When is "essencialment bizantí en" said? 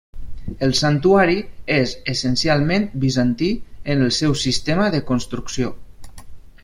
2.13-4.03